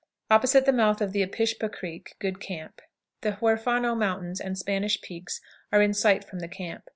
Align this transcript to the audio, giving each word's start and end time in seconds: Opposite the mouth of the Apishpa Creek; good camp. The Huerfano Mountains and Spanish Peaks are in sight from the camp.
Opposite 0.31 0.65
the 0.65 0.73
mouth 0.73 0.99
of 0.99 1.11
the 1.13 1.21
Apishpa 1.23 1.71
Creek; 1.71 2.15
good 2.17 2.39
camp. 2.39 2.81
The 3.21 3.33
Huerfano 3.33 3.93
Mountains 3.95 4.41
and 4.41 4.57
Spanish 4.57 4.99
Peaks 4.99 5.41
are 5.71 5.79
in 5.83 5.93
sight 5.93 6.23
from 6.23 6.39
the 6.39 6.47
camp. 6.47 6.89